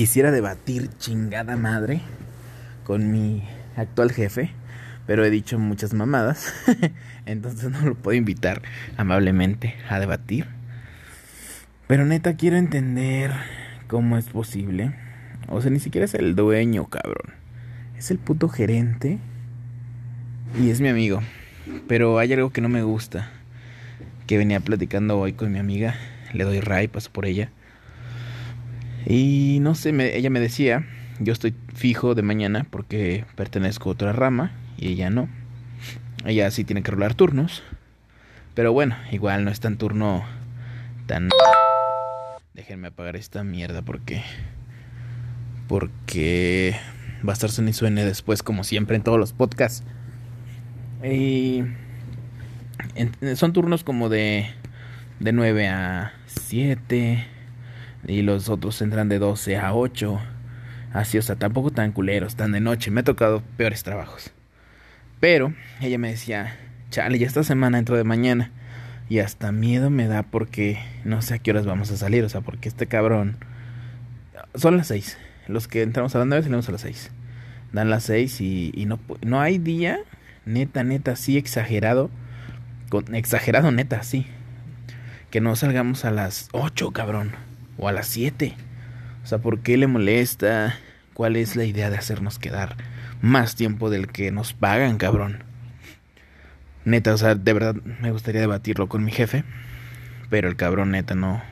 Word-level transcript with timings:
quisiera 0.00 0.30
debatir 0.30 0.88
chingada 0.96 1.58
madre 1.58 2.00
con 2.84 3.12
mi 3.12 3.46
actual 3.76 4.10
jefe, 4.10 4.50
pero 5.06 5.26
he 5.26 5.30
dicho 5.30 5.58
muchas 5.58 5.92
mamadas, 5.92 6.54
entonces 7.26 7.70
no 7.70 7.82
lo 7.82 7.94
puedo 7.94 8.16
invitar 8.16 8.62
amablemente 8.96 9.74
a 9.90 10.00
debatir. 10.00 10.46
Pero 11.86 12.06
neta 12.06 12.34
quiero 12.34 12.56
entender 12.56 13.30
cómo 13.88 14.16
es 14.16 14.24
posible. 14.30 14.94
O 15.48 15.60
sea, 15.60 15.70
ni 15.70 15.80
siquiera 15.80 16.06
es 16.06 16.14
el 16.14 16.34
dueño, 16.34 16.86
cabrón. 16.86 17.34
Es 17.98 18.10
el 18.10 18.16
puto 18.16 18.48
gerente 18.48 19.18
y 20.58 20.70
es 20.70 20.80
mi 20.80 20.88
amigo. 20.88 21.20
Pero 21.88 22.18
hay 22.18 22.32
algo 22.32 22.54
que 22.54 22.62
no 22.62 22.70
me 22.70 22.82
gusta. 22.82 23.30
Que 24.26 24.38
venía 24.38 24.60
platicando 24.60 25.18
hoy 25.18 25.34
con 25.34 25.52
mi 25.52 25.58
amiga. 25.58 25.94
Le 26.32 26.44
doy 26.44 26.60
ray, 26.60 26.88
paso 26.88 27.12
por 27.12 27.26
ella. 27.26 27.50
Y 29.10 29.58
no 29.60 29.74
sé, 29.74 29.90
ella 30.16 30.30
me 30.30 30.38
decía, 30.38 30.86
yo 31.18 31.32
estoy 31.32 31.52
fijo 31.74 32.14
de 32.14 32.22
mañana 32.22 32.68
porque 32.70 33.24
pertenezco 33.34 33.88
a 33.88 33.92
otra 33.94 34.12
rama 34.12 34.52
y 34.76 34.86
ella 34.86 35.10
no. 35.10 35.28
Ella 36.24 36.48
sí 36.52 36.62
tiene 36.62 36.84
que 36.84 36.92
rolar 36.92 37.14
turnos. 37.14 37.64
Pero 38.54 38.72
bueno, 38.72 38.94
igual 39.10 39.44
no 39.44 39.50
es 39.50 39.58
tan 39.58 39.78
turno 39.78 40.24
tan... 41.06 41.28
Déjenme 42.54 42.86
apagar 42.86 43.16
esta 43.16 43.42
mierda 43.42 43.82
porque... 43.82 44.22
Porque 45.66 46.76
va 47.28 47.32
a 47.32 47.34
estar 47.34 47.50
suene 47.50 47.72
y 47.72 47.74
suene 47.74 48.04
después 48.04 48.44
como 48.44 48.62
siempre 48.62 48.94
en 48.94 49.02
todos 49.02 49.18
los 49.18 49.32
podcasts. 49.32 49.82
Y 51.02 51.64
son 53.34 53.52
turnos 53.52 53.82
como 53.82 54.08
de, 54.08 54.46
de 55.18 55.32
9 55.32 55.66
a 55.66 56.12
7 56.26 57.39
y 58.06 58.22
los 58.22 58.48
otros 58.48 58.80
entran 58.82 59.08
de 59.08 59.18
12 59.18 59.58
a 59.58 59.74
8. 59.74 60.20
Así, 60.92 61.18
o 61.18 61.22
sea, 61.22 61.36
tampoco 61.36 61.70
tan 61.70 61.92
culeros, 61.92 62.36
tan 62.36 62.52
de 62.52 62.60
noche. 62.60 62.90
Me 62.90 63.00
ha 63.00 63.04
tocado 63.04 63.42
peores 63.56 63.82
trabajos. 63.82 64.32
Pero 65.20 65.54
ella 65.80 65.98
me 65.98 66.10
decía, 66.10 66.56
chale, 66.90 67.18
ya 67.18 67.26
esta 67.26 67.44
semana 67.44 67.78
entro 67.78 67.96
de 67.96 68.04
mañana. 68.04 68.50
Y 69.08 69.18
hasta 69.18 69.52
miedo 69.52 69.90
me 69.90 70.06
da 70.06 70.22
porque 70.22 70.78
no 71.04 71.20
sé 71.20 71.34
a 71.34 71.38
qué 71.38 71.50
horas 71.50 71.66
vamos 71.66 71.90
a 71.90 71.96
salir. 71.96 72.24
O 72.24 72.28
sea, 72.28 72.40
porque 72.40 72.68
este 72.68 72.86
cabrón... 72.86 73.36
Son 74.54 74.76
las 74.76 74.88
6. 74.88 75.16
Los 75.46 75.68
que 75.68 75.82
entramos 75.82 76.14
a 76.14 76.18
las 76.18 76.26
9 76.26 76.42
salimos 76.42 76.68
a 76.68 76.72
las 76.72 76.80
6. 76.80 77.10
Dan 77.72 77.90
las 77.90 78.04
6 78.04 78.40
y, 78.40 78.84
no, 78.86 78.98
no 79.22 79.40
hay 79.40 79.58
día 79.58 80.00
neta, 80.44 80.82
neta, 80.82 81.16
sí, 81.16 81.36
exagerado. 81.36 82.10
Con, 82.88 83.14
exagerado, 83.14 83.70
neta, 83.70 84.02
sí. 84.02 84.26
Que 85.30 85.40
no 85.40 85.54
salgamos 85.54 86.04
a 86.04 86.10
las 86.10 86.48
8, 86.52 86.90
cabrón. 86.90 87.32
O 87.80 87.88
a 87.88 87.92
las 87.92 88.06
7. 88.06 88.54
O 89.24 89.26
sea, 89.26 89.38
¿por 89.38 89.60
qué 89.60 89.76
le 89.76 89.88
molesta? 89.88 90.78
¿Cuál 91.14 91.34
es 91.34 91.56
la 91.56 91.64
idea 91.64 91.90
de 91.90 91.96
hacernos 91.96 92.38
quedar 92.38 92.76
más 93.20 93.56
tiempo 93.56 93.90
del 93.90 94.06
que 94.06 94.30
nos 94.30 94.52
pagan, 94.52 94.96
cabrón? 94.96 95.42
Neta, 96.84 97.12
o 97.12 97.18
sea, 97.18 97.34
de 97.34 97.52
verdad 97.52 97.74
me 97.74 98.12
gustaría 98.12 98.40
debatirlo 98.40 98.88
con 98.88 99.04
mi 99.04 99.10
jefe. 99.10 99.42
Pero 100.30 100.48
el 100.48 100.54
cabrón, 100.54 100.92
neta, 100.92 101.16
no. 101.16 101.42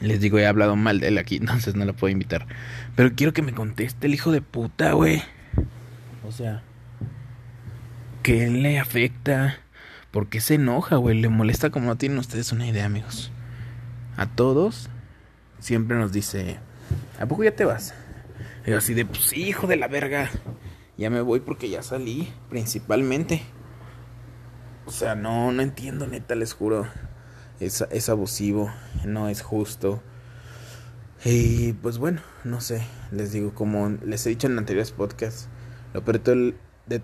Les 0.00 0.20
digo, 0.20 0.38
he 0.38 0.46
hablado 0.46 0.76
mal 0.76 1.00
de 1.00 1.08
él 1.08 1.16
aquí, 1.16 1.36
entonces 1.40 1.74
no 1.74 1.86
lo 1.86 1.94
puedo 1.94 2.12
invitar. 2.12 2.46
Pero 2.94 3.12
quiero 3.14 3.32
que 3.32 3.42
me 3.42 3.54
conteste 3.54 4.06
el 4.06 4.14
hijo 4.14 4.30
de 4.32 4.42
puta, 4.42 4.92
güey. 4.92 5.22
O 6.26 6.32
sea, 6.32 6.62
¿Qué 8.22 8.50
le 8.50 8.78
afecta? 8.78 9.60
¿Por 10.10 10.28
qué 10.28 10.40
se 10.40 10.54
enoja, 10.56 10.96
güey? 10.96 11.18
Le 11.18 11.30
molesta 11.30 11.70
como 11.70 11.86
no 11.86 11.96
tienen 11.96 12.18
ustedes 12.18 12.52
una 12.52 12.66
idea, 12.66 12.84
amigos. 12.84 13.32
A 14.18 14.26
todos 14.26 14.90
siempre 15.60 15.96
nos 15.96 16.12
dice, 16.12 16.58
¿a 17.20 17.26
poco 17.26 17.44
ya 17.44 17.54
te 17.54 17.64
vas? 17.64 17.94
Y 18.66 18.72
así 18.72 18.94
de, 18.94 19.06
pues 19.06 19.32
hijo 19.32 19.66
de 19.66 19.76
la 19.76 19.88
verga. 19.88 20.28
Ya 20.96 21.08
me 21.08 21.22
voy 21.22 21.40
porque 21.40 21.70
ya 21.70 21.82
salí, 21.82 22.32
principalmente. 22.50 23.42
O 24.86 24.90
sea, 24.90 25.14
no, 25.14 25.52
no 25.52 25.62
entiendo, 25.62 26.06
neta, 26.06 26.34
les 26.34 26.52
juro. 26.52 26.86
Es, 27.58 27.84
es 27.90 28.08
abusivo, 28.08 28.70
no 29.04 29.28
es 29.28 29.42
justo. 29.42 30.02
Y 31.24 31.74
pues 31.74 31.98
bueno, 31.98 32.22
no 32.44 32.60
sé, 32.60 32.82
les 33.12 33.32
digo, 33.32 33.54
como 33.54 33.90
les 34.04 34.26
he 34.26 34.30
dicho 34.30 34.46
en 34.46 34.58
anteriores 34.58 34.90
podcasts, 34.90 35.48
lo 35.92 36.02
peor 36.04 36.20
de 36.22 37.02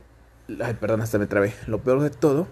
Ay, 0.62 0.74
perdón, 0.74 1.00
hasta 1.00 1.18
me 1.18 1.26
trabé. 1.26 1.54
Lo 1.66 1.82
peor 1.82 2.00
de 2.02 2.10
todo 2.10 2.46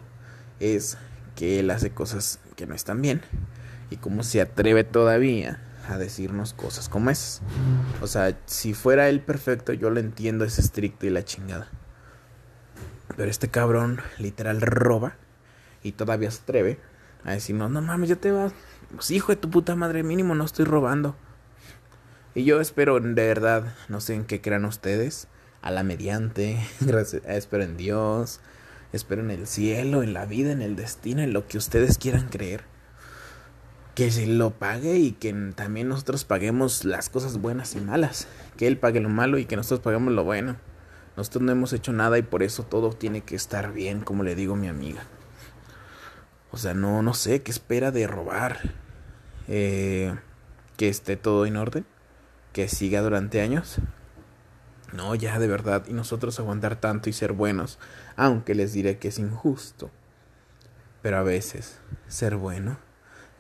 es 0.61 0.99
que 1.37 1.61
él 1.61 1.71
hace 1.71 1.91
cosas 1.91 2.41
que 2.57 2.67
no 2.67 2.75
están 2.75 3.01
bien. 3.01 3.23
Y 3.91 3.97
cómo 3.97 4.23
se 4.23 4.41
atreve 4.41 4.83
todavía 4.83 5.61
a 5.89 5.99
decirnos 5.99 6.55
cosas 6.55 6.89
como 6.89 7.11
esas. 7.11 7.43
O 8.01 8.07
sea, 8.07 8.39
si 8.47 8.75
fuera 8.75 9.09
él 9.09 9.21
perfecto, 9.21 9.73
yo 9.73 9.91
lo 9.91 10.01
entiendo, 10.01 10.45
es 10.45 10.59
estricto 10.59 11.07
y 11.07 11.11
la 11.11 11.25
chingada. 11.25 11.69
Pero 13.17 13.31
este 13.31 13.49
cabrón 13.49 14.01
literal 14.19 14.61
roba 14.61 15.17
y 15.83 15.93
todavía 15.93 16.31
se 16.31 16.43
atreve 16.43 16.81
a 17.25 17.33
decir, 17.33 17.55
no, 17.55 17.69
mames, 17.69 18.09
ya 18.09 18.17
te 18.17 18.33
vas. 18.33 18.53
Pues 18.95 19.11
hijo 19.11 19.33
de 19.33 19.37
tu 19.37 19.51
puta 19.51 19.75
madre, 19.77 20.03
mínimo 20.03 20.35
no 20.35 20.45
estoy 20.45 20.65
robando. 20.65 21.17
Y 22.35 22.45
yo 22.45 22.61
espero, 22.61 22.99
de 22.99 23.13
verdad, 23.13 23.75
no 23.89 24.01
sé 24.01 24.15
en 24.15 24.25
qué 24.25 24.41
crean 24.41 24.65
ustedes, 24.65 25.29
a 25.63 25.71
la 25.71 25.83
mediante, 25.83 26.59
espero 27.27 27.63
en 27.63 27.77
Dios, 27.77 28.41
espero 28.93 29.23
en 29.23 29.31
el 29.31 29.47
cielo, 29.47 30.03
en 30.03 30.13
la 30.13 30.27
vida, 30.27 30.53
en 30.53 30.61
el 30.61 30.77
destino, 30.77 31.23
en 31.23 31.33
lo 31.33 31.47
que 31.47 31.59
ustedes 31.59 31.97
quieran 31.99 32.29
creer. 32.29 32.74
Que 33.95 34.11
se 34.11 34.27
lo 34.27 34.51
pague 34.51 34.97
y 34.97 35.13
que 35.13 35.33
también 35.55 35.89
nosotros 35.89 36.25
paguemos 36.25 36.85
las 36.85 37.09
cosas 37.09 37.41
buenas 37.41 37.77
y 37.77 37.81
malas. 37.81 38.27
Que 38.57 38.67
Él 38.67 38.79
pague 38.79 39.01
lo 39.01 39.09
malo 39.09 39.39
y 39.39 39.45
que 39.45 39.57
nosotros 39.57 39.81
paguemos 39.81 40.13
lo 40.13 40.25
bueno. 40.25 40.57
Nosotros 41.17 41.45
no 41.45 41.53
hemos 41.53 41.73
hecho 41.73 41.93
nada 41.93 42.19
y 42.19 42.23
por 42.23 42.43
eso 42.43 42.65
todo 42.65 42.91
tiene 42.91 43.21
que 43.21 43.37
estar 43.37 43.73
bien, 43.73 44.01
como 44.01 44.25
le 44.25 44.35
digo 44.35 44.55
a 44.55 44.57
mi 44.57 44.67
amiga. 44.67 45.05
O 46.51 46.57
sea, 46.57 46.75
no, 46.75 47.03
no 47.03 47.15
sé, 47.15 47.43
¿qué 47.43 47.53
espera 47.53 47.93
de 47.93 48.07
robar? 48.07 48.75
Eh, 49.47 50.15
que 50.77 50.89
esté 50.89 51.17
todo 51.17 51.47
en 51.47 51.57
orden, 51.57 51.87
que 52.53 52.69
siga 52.69 53.01
durante 53.01 53.41
años. 53.41 53.77
No, 54.93 55.15
ya 55.15 55.39
de 55.39 55.47
verdad, 55.47 55.85
y 55.87 55.93
nosotros 55.93 56.39
aguantar 56.41 56.81
tanto 56.81 57.11
y 57.11 57.13
ser 57.13 57.33
buenos, 57.33 57.79
aunque 58.17 58.55
les 58.55 58.73
diré 58.73 58.99
que 58.99 59.09
es 59.09 59.19
injusto. 59.19 59.91
Pero 61.03 61.19
a 61.19 61.23
veces, 61.23 61.79
ser 62.09 62.37
bueno 62.37 62.79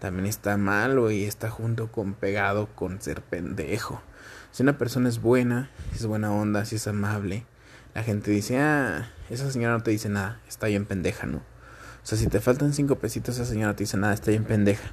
también 0.04 0.26
está 0.26 0.58
malo 0.58 1.10
y 1.10 1.24
está 1.24 1.48
junto 1.48 1.90
con 1.90 2.12
pegado 2.12 2.68
con 2.74 3.00
ser 3.00 3.22
pendejo. 3.22 4.02
Si 4.52 4.62
una 4.62 4.76
persona 4.76 5.08
es 5.08 5.18
buena, 5.18 5.70
si 5.92 6.00
es 6.00 6.06
buena 6.06 6.30
onda, 6.30 6.66
si 6.66 6.76
es 6.76 6.86
amable, 6.86 7.46
la 7.94 8.02
gente 8.02 8.30
dice, 8.30 8.60
ah, 8.60 9.08
esa 9.30 9.50
señora 9.50 9.72
no 9.72 9.82
te 9.82 9.92
dice 9.92 10.10
nada, 10.10 10.42
está 10.46 10.66
bien 10.66 10.84
pendeja, 10.84 11.26
¿no? 11.26 11.38
O 11.38 11.42
sea, 12.02 12.18
si 12.18 12.26
te 12.26 12.42
faltan 12.42 12.74
cinco 12.74 12.98
pesitos, 12.98 13.36
esa 13.36 13.46
señora 13.46 13.68
no 13.68 13.76
te 13.76 13.84
dice 13.84 13.96
nada, 13.96 14.12
está 14.12 14.30
bien 14.30 14.44
pendeja. 14.44 14.92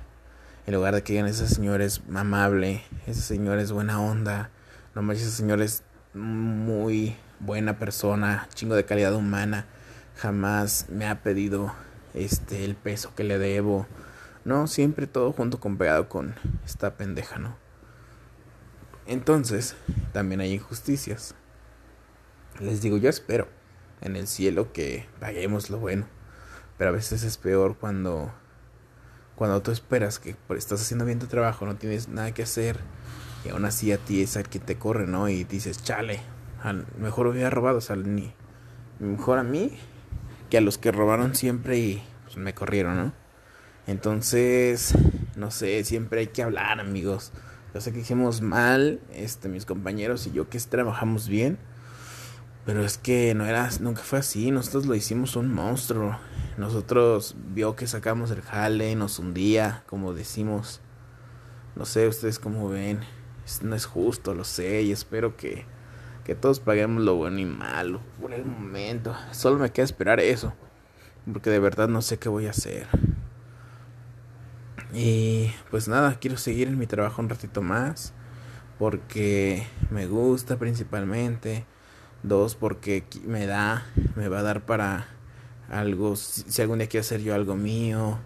En 0.66 0.76
lugar 0.76 0.96
de 0.96 1.04
que 1.04 1.12
digan, 1.12 1.28
esa 1.28 1.46
señora 1.46 1.84
es 1.84 2.02
amable, 2.16 2.82
esa 3.06 3.20
señora 3.20 3.62
es 3.62 3.74
buena 3.74 4.00
onda, 4.00 4.50
no 4.96 5.02
más 5.02 5.18
esa 5.18 5.32
señora 5.32 5.66
es 5.66 5.84
muy 6.14 7.18
buena 7.42 7.78
persona, 7.78 8.48
chingo 8.54 8.76
de 8.76 8.86
calidad 8.86 9.14
humana. 9.14 9.66
Jamás 10.16 10.86
me 10.88 11.06
ha 11.06 11.22
pedido 11.22 11.74
este 12.14 12.64
el 12.64 12.76
peso 12.76 13.14
que 13.14 13.26
le 13.26 13.38
debo. 13.40 13.88
No, 14.44 14.68
siempre 14.68 15.07
todo 15.07 15.31
junto 15.34 15.59
con 15.59 15.78
pegado 15.78 16.09
con 16.09 16.35
esta 16.66 16.97
pendeja, 16.97 17.38
¿no? 17.38 17.56
Entonces, 19.06 19.75
también 20.13 20.41
hay 20.41 20.53
injusticias. 20.53 21.35
Les 22.59 22.81
digo, 22.81 22.97
yo 22.97 23.09
espero 23.09 23.47
en 24.01 24.16
el 24.16 24.28
cielo 24.28 24.74
que 24.74 25.07
paguemos 25.19 25.69
lo 25.69 25.80
bueno. 25.80 26.06
Pero 26.78 26.90
a 26.90 26.94
veces 26.94 27.24
es 27.24 27.38
peor 27.38 27.78
cuando 27.78 28.31
cuando 29.36 29.62
tú 29.63 29.71
esperas 29.71 30.19
que 30.19 30.36
estás 30.56 30.81
haciendo 30.81 31.04
bien 31.04 31.18
tu 31.18 31.25
trabajo, 31.25 31.66
no 31.66 31.75
tienes 31.75 32.10
nada 32.10 32.31
que 32.31 32.44
hacer 32.44 32.77
y 33.44 33.50
aún 33.50 33.66
así 33.66 33.92
a 33.92 33.98
ti 33.98 34.21
es 34.21 34.38
al 34.38 34.48
que 34.48 34.60
te 34.60 34.77
corre, 34.77 35.07
¿no? 35.07 35.30
Y 35.30 35.45
dices, 35.45 35.81
chale, 35.83 36.19
al 36.62 36.86
mejor 37.00 37.25
hubiera 37.25 37.50
robado, 37.50 37.80
o 37.80 37.81
sea, 37.81 37.95
ni 37.95 38.36
mejor 39.00 39.39
a 39.39 39.44
mí 39.44 39.80
que 40.51 40.60
a 40.60 40.62
los 40.62 40.77
que 40.77 40.92
robaron 40.92 41.33
siempre 41.33 41.80
y 41.80 42.04
pues, 42.25 42.38
me 42.38 42.54
corrieron, 42.54 42.98
¿no? 42.98 43.13
Entonces, 43.88 44.94
no 45.36 45.51
sé, 45.51 45.83
siempre 45.83 46.22
hay 46.22 46.28
que 46.28 46.44
hablar, 46.44 46.80
amigos. 46.80 47.31
Yo 47.74 47.81
sé 47.81 47.94
que 47.94 48.00
hicimos 48.00 48.42
mal, 48.42 49.00
este, 49.13 49.50
mis 49.50 49.66
compañeros 49.66 50.28
y 50.28 50.31
yo 50.31 50.50
que 50.50 50.60
trabajamos 50.60 51.28
bien. 51.28 51.57
Pero 52.66 52.86
es 52.86 52.98
que 52.98 53.33
no 53.33 53.45
era, 53.45 53.69
nunca 53.80 54.01
fue 54.01 54.19
así. 54.19 54.51
Nosotros 54.51 54.86
lo 54.86 54.95
hicimos 54.95 55.36
un 55.36 55.54
monstruo. 55.54 56.18
Nosotros 56.57 57.36
vio 57.54 57.75
que 57.75 57.88
sacamos 57.88 58.30
el 58.31 58.42
jale, 58.42 58.95
nos 58.95 59.18
hundía, 59.19 59.83
como 59.88 60.13
decimos. 60.13 60.81
No 61.75 61.86
sé, 61.86 62.07
ustedes 62.07 62.38
cómo 62.38 62.69
ven 62.69 63.00
no 63.62 63.75
es 63.75 63.86
justo, 63.86 64.33
lo 64.33 64.44
sé, 64.44 64.83
y 64.83 64.92
espero 64.92 65.36
que, 65.36 65.66
que 66.24 66.36
todos 66.36 66.60
paguemos 66.60 67.04
lo 67.04 67.16
bueno 67.16 67.39
y 67.39 67.45
malo 67.45 68.00
por 68.22 68.33
el 68.33 68.45
momento. 68.45 69.16
Solo 69.31 69.57
me 69.57 69.72
queda 69.72 69.86
esperar 69.86 70.19
eso, 70.19 70.54
porque 71.31 71.50
de 71.50 71.60
verdad 71.60 71.88
no 71.88 72.01
sé 72.01 72.18
qué 72.18 72.30
voy 72.30 72.48
a 72.48 72.51
hacer. 72.51 72.88
Y 74.94 75.52
pues 75.70 75.88
nada, 75.88 76.18
quiero 76.20 76.38
seguir 76.38 76.68
en 76.68 76.78
mi 76.78 76.88
trabajo 76.88 77.22
un 77.22 77.30
ratito 77.30 77.62
más, 77.62 78.14
porque 78.78 79.66
me 79.90 80.08
gusta 80.08 80.58
principalmente. 80.58 81.66
Dos, 82.24 82.56
porque 82.56 83.04
me 83.26 83.48
da, 83.48 83.86
me 84.16 84.28
va 84.28 84.40
a 84.40 84.44
dar 84.44 84.66
para 84.66 85.08
algo, 85.70 86.16
si 86.16 86.62
algún 86.62 86.80
día 86.80 86.88
quiero 86.88 87.02
hacer 87.02 87.22
yo 87.22 87.34
algo 87.34 87.56
mío, 87.56 88.20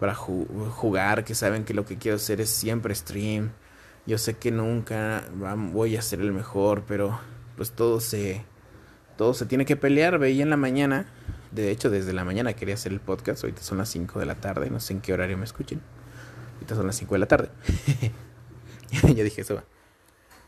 para 0.00 0.14
jugar, 0.14 1.24
que 1.24 1.34
saben 1.34 1.64
que 1.64 1.74
lo 1.74 1.84
que 1.84 1.98
quiero 1.98 2.16
hacer 2.16 2.40
es 2.40 2.50
siempre 2.50 2.94
stream. 2.94 3.52
Yo 4.06 4.18
sé 4.18 4.34
que 4.34 4.50
nunca 4.50 5.24
voy 5.72 5.96
a 5.96 6.02
ser 6.02 6.20
el 6.20 6.32
mejor, 6.32 6.84
pero 6.88 7.20
pues 7.56 7.70
todo 7.72 8.00
se 8.00 8.44
todo 9.16 9.34
se 9.34 9.46
tiene 9.46 9.64
que 9.64 9.76
pelear. 9.76 10.18
Veía 10.18 10.42
en 10.42 10.50
la 10.50 10.56
mañana, 10.56 11.06
de 11.52 11.70
hecho 11.70 11.90
desde 11.90 12.12
la 12.12 12.24
mañana 12.24 12.54
quería 12.54 12.74
hacer 12.74 12.92
el 12.92 13.00
podcast, 13.00 13.44
ahorita 13.44 13.62
son 13.62 13.78
las 13.78 13.90
5 13.90 14.18
de 14.18 14.26
la 14.26 14.36
tarde, 14.36 14.70
no 14.70 14.80
sé 14.80 14.94
en 14.94 15.00
qué 15.02 15.12
horario 15.12 15.38
me 15.38 15.44
escuchen. 15.44 15.80
Ahorita 16.54 16.74
son 16.74 16.86
las 16.86 16.96
5 16.96 17.14
de 17.14 17.18
la 17.18 17.26
tarde. 17.26 17.50
ya 19.14 19.24
dije 19.24 19.40
eso. 19.40 19.62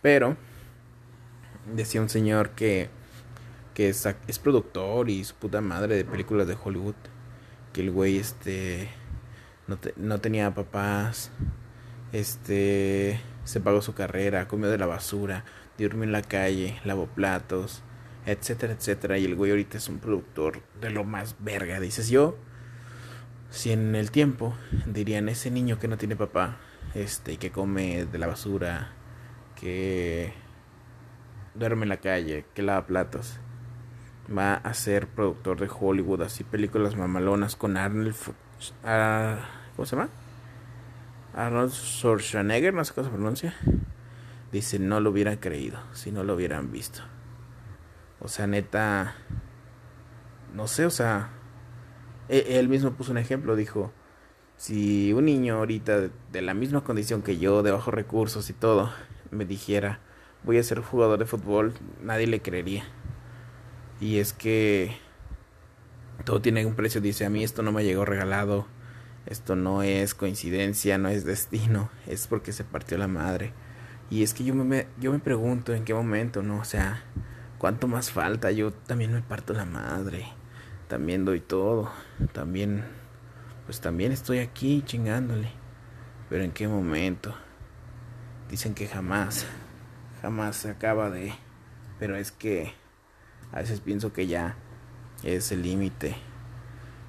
Pero 0.02 0.36
decía 1.74 2.00
un 2.00 2.08
señor 2.08 2.50
que 2.50 2.90
que 3.74 3.88
es, 3.88 4.38
productor 4.38 5.10
y 5.10 5.24
su 5.24 5.34
puta 5.34 5.60
madre 5.60 5.96
de 5.96 6.04
películas 6.04 6.46
de 6.46 6.56
Hollywood. 6.62 6.94
Que 7.72 7.82
el 7.82 7.90
güey 7.90 8.18
este 8.18 8.88
no, 9.66 9.78
no 9.96 10.20
tenía 10.20 10.54
papás. 10.54 11.30
Este 12.12 13.20
se 13.42 13.60
pagó 13.60 13.82
su 13.82 13.92
carrera, 13.92 14.46
comió 14.46 14.70
de 14.70 14.78
la 14.78 14.86
basura, 14.86 15.44
durmió 15.76 16.04
en 16.04 16.12
la 16.12 16.22
calle, 16.22 16.80
lavó 16.84 17.06
platos, 17.06 17.82
etcétera, 18.26 18.74
etcétera. 18.74 19.18
Y 19.18 19.24
el 19.24 19.34
güey 19.34 19.50
ahorita 19.50 19.76
es 19.76 19.88
un 19.88 19.98
productor 19.98 20.62
de 20.80 20.90
lo 20.90 21.04
más 21.04 21.34
verga. 21.40 21.80
Dices 21.80 22.08
yo, 22.08 22.36
si 23.54 23.70
en 23.70 23.94
el 23.94 24.10
tiempo 24.10 24.52
dirían 24.84 25.28
ese 25.28 25.48
niño 25.48 25.78
que 25.78 25.86
no 25.86 25.96
tiene 25.96 26.16
papá, 26.16 26.56
este, 26.94 27.36
que 27.36 27.52
come 27.52 28.04
de 28.04 28.18
la 28.18 28.26
basura, 28.26 28.90
que 29.54 30.34
duerme 31.54 31.84
en 31.84 31.90
la 31.90 31.98
calle, 31.98 32.46
que 32.52 32.62
lava 32.62 32.84
platos, 32.84 33.38
va 34.36 34.54
a 34.54 34.74
ser 34.74 35.06
productor 35.06 35.60
de 35.60 35.70
Hollywood, 35.72 36.22
así 36.22 36.42
películas 36.42 36.96
mamalonas 36.96 37.54
con 37.54 37.76
Arnold, 37.76 38.16
uh, 38.82 39.40
¿cómo 39.76 39.86
se 39.86 39.96
llama? 39.96 40.08
Arnold 41.32 41.70
Schwarzenegger, 41.70 42.74
no 42.74 42.84
sé 42.84 42.92
cómo 42.92 43.06
se 43.06 43.12
pronuncia. 43.12 43.54
Dice, 44.50 44.80
no 44.80 44.98
lo 44.98 45.10
hubieran 45.10 45.36
creído, 45.36 45.78
si 45.92 46.10
no 46.10 46.24
lo 46.24 46.34
hubieran 46.34 46.72
visto. 46.72 47.02
O 48.18 48.26
sea, 48.26 48.48
neta, 48.48 49.14
no 50.54 50.66
sé, 50.66 50.86
o 50.86 50.90
sea, 50.90 51.30
él 52.28 52.68
mismo 52.68 52.92
puso 52.92 53.12
un 53.12 53.18
ejemplo, 53.18 53.56
dijo, 53.56 53.92
si 54.56 55.12
un 55.12 55.24
niño 55.26 55.56
ahorita 55.56 56.10
de 56.32 56.42
la 56.42 56.54
misma 56.54 56.82
condición 56.84 57.22
que 57.22 57.38
yo, 57.38 57.62
de 57.62 57.70
bajos 57.72 57.92
recursos 57.92 58.48
y 58.50 58.52
todo, 58.52 58.90
me 59.30 59.44
dijera, 59.44 60.00
voy 60.44 60.58
a 60.58 60.62
ser 60.62 60.80
jugador 60.80 61.18
de 61.18 61.26
fútbol, 61.26 61.74
nadie 62.02 62.26
le 62.26 62.40
creería. 62.40 62.84
Y 64.00 64.18
es 64.18 64.32
que 64.32 64.96
todo 66.24 66.40
tiene 66.40 66.64
un 66.66 66.74
precio. 66.74 67.00
Dice, 67.00 67.24
a 67.24 67.30
mí 67.30 67.44
esto 67.44 67.62
no 67.62 67.72
me 67.72 67.84
llegó 67.84 68.04
regalado. 68.04 68.66
Esto 69.26 69.56
no 69.56 69.82
es 69.82 70.14
coincidencia, 70.14 70.98
no 70.98 71.08
es 71.08 71.24
destino. 71.24 71.90
Es 72.06 72.26
porque 72.26 72.52
se 72.52 72.64
partió 72.64 72.98
la 72.98 73.08
madre. 73.08 73.52
Y 74.10 74.22
es 74.22 74.34
que 74.34 74.44
yo 74.44 74.54
me, 74.54 74.86
yo 75.00 75.12
me 75.12 75.18
pregunto 75.18 75.74
en 75.74 75.84
qué 75.84 75.94
momento, 75.94 76.42
¿no? 76.42 76.58
O 76.60 76.64
sea, 76.64 77.02
¿cuánto 77.58 77.88
más 77.88 78.10
falta? 78.10 78.50
Yo 78.50 78.72
también 78.72 79.12
me 79.12 79.22
parto 79.22 79.54
la 79.54 79.64
madre. 79.64 80.26
También 80.88 81.24
doy 81.24 81.40
todo. 81.40 81.90
También, 82.32 82.84
pues 83.66 83.80
también 83.80 84.12
estoy 84.12 84.38
aquí 84.38 84.82
chingándole. 84.84 85.50
Pero 86.28 86.44
en 86.44 86.52
qué 86.52 86.68
momento. 86.68 87.34
Dicen 88.50 88.74
que 88.74 88.86
jamás, 88.86 89.46
jamás 90.22 90.56
se 90.56 90.70
acaba 90.70 91.10
de... 91.10 91.32
Pero 91.98 92.16
es 92.16 92.32
que 92.32 92.72
a 93.52 93.60
veces 93.60 93.80
pienso 93.80 94.12
que 94.12 94.26
ya 94.26 94.56
es 95.22 95.52
el 95.52 95.62
límite. 95.62 96.16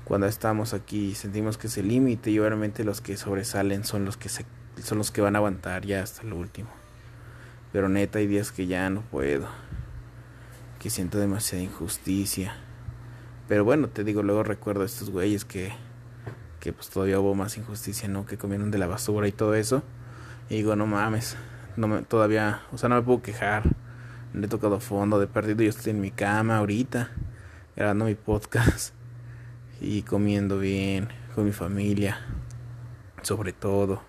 Cuando 0.06 0.28
estamos 0.28 0.74
aquí 0.74 1.16
sentimos 1.16 1.58
que 1.58 1.68
es 1.68 1.78
el 1.78 1.88
límite 1.88 2.30
y 2.30 2.40
obviamente 2.40 2.84
los 2.84 3.02
que 3.02 3.18
sobresalen 3.18 3.84
son 3.84 4.06
los 4.06 4.18
que 4.18 4.30
se, 4.30 4.46
son 4.84 5.00
los 5.00 5.12
que 5.12 5.22
van 5.22 5.36
a 5.36 5.40
aguantar 5.40 5.86
ya 5.86 6.04
hasta 6.04 6.24
lo 6.24 6.38
último. 6.38 6.70
Pero 7.72 7.90
neta 7.90 8.20
hay 8.20 8.28
días 8.28 8.52
que 8.52 8.68
ya 8.68 8.90
no 8.90 9.02
puedo. 9.02 9.48
Que 10.80 10.90
siento 10.90 11.18
demasiada 11.18 11.64
injusticia. 11.64 12.56
Pero 13.48 13.64
bueno, 13.64 13.90
te 13.90 14.04
digo, 14.04 14.24
luego 14.24 14.44
recuerdo 14.44 14.84
a 14.84 14.86
estos 14.86 15.10
güeyes 15.10 15.46
que 15.46 15.72
que 16.60 16.74
pues 16.74 16.90
todavía 16.90 17.20
hubo 17.20 17.36
más 17.36 17.58
injusticia, 17.58 18.10
¿no? 18.10 18.26
Que 18.26 18.40
comieron 18.40 18.72
de 18.72 18.80
la 18.80 18.88
basura 18.88 19.28
y 19.28 19.32
todo 19.32 19.54
eso. 19.54 19.84
Y 20.50 20.56
digo, 20.56 20.76
no 20.76 20.88
mames, 20.88 21.38
no 21.78 21.88
me, 21.88 22.02
todavía, 22.02 22.64
o 22.72 22.80
sea, 22.80 22.90
no 22.90 22.96
me 22.96 23.04
puedo 23.04 23.22
quejar 23.22 23.70
le 24.34 24.48
he 24.48 24.50
tocado 24.50 24.80
fondo 24.80 25.20
de 25.20 25.28
perdido. 25.28 25.64
Yo 25.64 25.70
estoy 25.70 25.92
en 25.92 26.02
mi 26.02 26.12
cama 26.12 26.58
ahorita, 26.58 27.10
grabando 27.76 28.06
mi 28.06 28.16
podcast 28.16 28.94
y 29.80 30.02
comiendo 30.02 30.60
bien 30.60 31.10
con 31.34 31.46
mi 31.46 31.52
familia, 31.52 32.20
sobre 33.22 33.54
todo. 33.54 34.02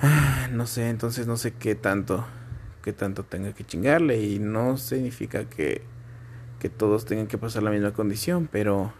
No 0.50 0.66
sé, 0.66 0.88
entonces 0.88 1.28
no 1.28 1.36
sé 1.36 1.52
qué 1.54 1.76
tanto, 1.76 2.26
qué 2.82 2.92
tanto 2.92 3.22
tenga 3.22 3.52
que 3.52 3.64
chingarle 3.64 4.20
y 4.20 4.40
no 4.40 4.76
significa 4.76 5.44
que, 5.44 5.82
que 6.60 6.68
todos 6.68 7.04
tengan 7.04 7.26
que 7.26 7.38
pasar 7.38 7.64
la 7.64 7.72
misma 7.72 7.92
condición, 7.92 8.48
pero, 8.50 8.92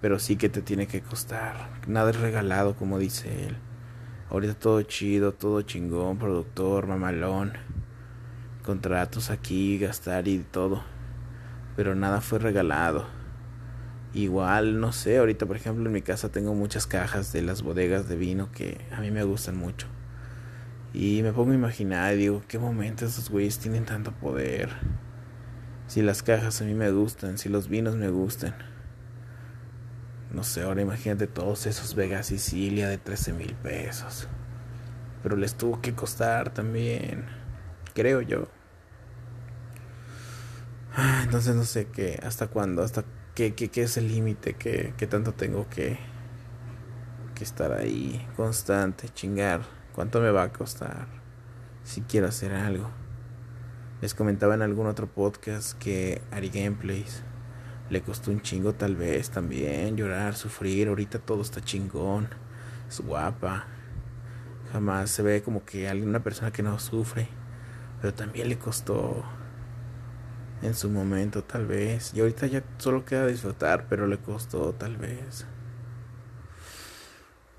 pero 0.00 0.18
sí 0.18 0.34
que 0.34 0.48
te 0.48 0.62
tiene 0.62 0.88
que 0.88 1.00
costar. 1.02 1.70
Nada 1.86 2.10
es 2.10 2.18
regalado, 2.18 2.74
como 2.74 2.98
dice 2.98 3.46
él. 3.46 3.56
Ahorita 4.30 4.54
todo 4.54 4.82
chido, 4.82 5.32
todo 5.32 5.62
chingón, 5.62 6.18
productor, 6.18 6.88
mamalón 6.88 7.52
contratos 8.68 9.30
aquí, 9.30 9.78
gastar 9.78 10.28
y 10.28 10.40
todo. 10.40 10.84
Pero 11.74 11.94
nada 11.94 12.20
fue 12.20 12.38
regalado. 12.38 13.06
Igual, 14.12 14.78
no 14.78 14.92
sé, 14.92 15.16
ahorita 15.16 15.46
por 15.46 15.56
ejemplo 15.56 15.86
en 15.86 15.92
mi 15.92 16.02
casa 16.02 16.30
tengo 16.30 16.52
muchas 16.52 16.86
cajas 16.86 17.32
de 17.32 17.40
las 17.40 17.62
bodegas 17.62 18.10
de 18.10 18.16
vino 18.16 18.52
que 18.52 18.76
a 18.92 19.00
mí 19.00 19.10
me 19.10 19.24
gustan 19.24 19.56
mucho. 19.56 19.86
Y 20.92 21.22
me 21.22 21.32
pongo 21.32 21.52
a 21.52 21.54
imaginar 21.54 22.12
y 22.12 22.18
digo, 22.18 22.42
¿qué 22.46 22.58
momento 22.58 23.06
esos 23.06 23.30
güeyes 23.30 23.58
tienen 23.58 23.86
tanto 23.86 24.12
poder? 24.12 24.68
Si 25.88 26.02
las 26.02 26.22
cajas 26.22 26.60
a 26.60 26.64
mí 26.64 26.74
me 26.74 26.90
gustan, 26.90 27.38
si 27.38 27.48
los 27.48 27.68
vinos 27.68 27.96
me 27.96 28.10
gustan. 28.10 28.54
No 30.30 30.44
sé, 30.44 30.62
ahora 30.62 30.82
imagínate 30.82 31.26
todos 31.26 31.66
esos 31.66 31.94
Vega 31.94 32.22
Sicilia 32.22 32.88
de 32.88 32.98
13 32.98 33.32
mil 33.32 33.54
pesos. 33.54 34.28
Pero 35.22 35.36
les 35.36 35.54
tuvo 35.54 35.80
que 35.80 35.94
costar 35.94 36.52
también, 36.52 37.24
creo 37.94 38.20
yo. 38.20 38.48
Ah, 40.94 41.22
entonces 41.24 41.56
no 41.56 41.64
sé 41.64 41.86
qué, 41.86 42.20
hasta 42.22 42.48
cuándo, 42.48 42.82
hasta 42.82 43.04
qué, 43.34 43.54
qué, 43.54 43.68
qué 43.70 43.84
es 43.84 43.96
el 43.96 44.08
límite, 44.08 44.54
qué, 44.54 44.92
qué 44.98 45.06
tanto 45.06 45.32
tengo 45.32 45.68
que, 45.70 45.98
que 47.34 47.44
estar 47.44 47.72
ahí 47.72 48.28
constante, 48.36 49.08
chingar, 49.08 49.62
cuánto 49.94 50.20
me 50.20 50.30
va 50.30 50.42
a 50.42 50.52
costar 50.52 51.06
si 51.82 52.02
quiero 52.02 52.26
hacer 52.26 52.52
algo. 52.52 52.90
Les 54.00 54.14
comentaba 54.14 54.54
en 54.54 54.62
algún 54.62 54.86
otro 54.86 55.08
podcast 55.08 55.76
que 55.76 56.22
Ari 56.30 56.50
Gameplays 56.50 57.24
le 57.90 58.00
costó 58.00 58.30
un 58.30 58.42
chingo 58.42 58.72
tal 58.74 58.94
vez 58.94 59.30
también 59.30 59.96
llorar, 59.96 60.36
sufrir, 60.36 60.86
ahorita 60.86 61.18
todo 61.18 61.42
está 61.42 61.60
chingón, 61.60 62.28
es 62.88 63.00
guapa. 63.00 63.66
Jamás 64.72 65.10
se 65.10 65.22
ve 65.22 65.42
como 65.42 65.64
que 65.64 65.88
alguna 65.88 66.20
persona 66.20 66.52
que 66.52 66.62
no 66.62 66.78
sufre, 66.78 67.26
pero 68.00 68.14
también 68.14 68.48
le 68.48 68.58
costó 68.58 69.24
en 70.62 70.74
su 70.74 70.90
momento 70.90 71.42
tal 71.42 71.66
vez. 71.66 72.12
Y 72.14 72.20
ahorita 72.20 72.46
ya 72.46 72.62
solo 72.78 73.04
queda 73.04 73.26
disfrutar, 73.26 73.86
pero 73.88 74.06
le 74.06 74.18
costó 74.18 74.74
tal 74.74 74.96
vez. 74.96 75.44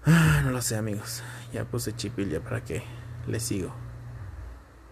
Ah, 0.05 0.41
no 0.45 0.51
lo 0.51 0.61
sé 0.61 0.77
amigos. 0.77 1.21
Ya 1.51 1.65
puse 1.65 1.93
chipil 1.93 2.29
ya 2.29 2.39
para 2.39 2.63
que 2.63 2.83
les 3.27 3.43
sigo. 3.43 3.88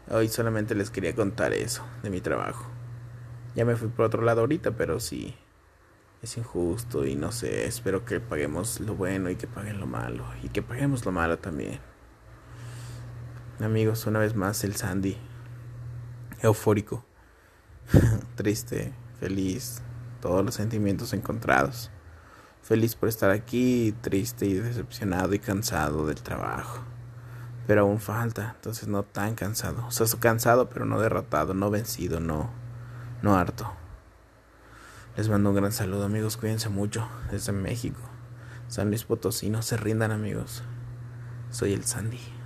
Hoy 0.09 0.29
solamente 0.29 0.73
les 0.73 0.89
quería 0.89 1.13
contar 1.13 1.51
eso 1.51 1.83
de 2.01 2.09
mi 2.09 2.21
trabajo. 2.21 2.65
Ya 3.55 3.65
me 3.65 3.75
fui 3.75 3.89
por 3.89 4.05
otro 4.05 4.21
lado 4.21 4.41
ahorita, 4.41 4.71
pero 4.71 5.01
sí. 5.01 5.35
Es 6.21 6.37
injusto 6.37 7.05
y 7.05 7.15
no 7.15 7.31
sé, 7.33 7.65
espero 7.65 8.05
que 8.05 8.21
paguemos 8.21 8.79
lo 8.79 8.95
bueno 8.95 9.29
y 9.29 9.35
que 9.35 9.47
paguen 9.47 9.79
lo 9.79 9.85
malo. 9.85 10.23
Y 10.43 10.49
que 10.49 10.61
paguemos 10.61 11.05
lo 11.05 11.11
malo 11.11 11.39
también. 11.39 11.79
Amigos, 13.59 14.05
una 14.05 14.19
vez 14.19 14.33
más 14.33 14.63
el 14.63 14.77
Sandy. 14.77 15.17
Eufórico. 16.41 17.03
triste, 18.35 18.93
feliz, 19.19 19.81
todos 20.21 20.45
los 20.45 20.55
sentimientos 20.55 21.11
encontrados. 21.11 21.91
Feliz 22.61 22.95
por 22.95 23.09
estar 23.09 23.29
aquí, 23.29 23.93
triste 24.01 24.45
y 24.45 24.53
decepcionado 24.53 25.33
y 25.33 25.39
cansado 25.39 26.07
del 26.07 26.21
trabajo. 26.21 26.81
Pero 27.67 27.81
aún 27.81 27.99
falta, 27.99 28.53
entonces 28.55 28.87
no 28.87 29.03
tan 29.03 29.35
cansado. 29.35 29.85
O 29.85 29.91
sea, 29.91 30.07
cansado 30.19 30.69
pero 30.69 30.85
no 30.85 30.99
derrotado, 30.99 31.53
no 31.53 31.69
vencido, 31.69 32.19
no, 32.19 32.49
no 33.21 33.35
harto. 33.35 33.71
Les 35.17 35.27
mando 35.29 35.49
un 35.49 35.55
gran 35.55 35.71
saludo 35.71 36.05
amigos, 36.05 36.37
cuídense 36.37 36.69
mucho 36.69 37.07
desde 37.29 37.51
México. 37.51 37.99
San 38.69 38.89
Luis 38.89 39.03
Potosí, 39.03 39.49
no 39.49 39.61
se 39.61 39.75
rindan 39.75 40.11
amigos. 40.11 40.63
Soy 41.51 41.73
el 41.73 41.83
Sandy. 41.83 42.36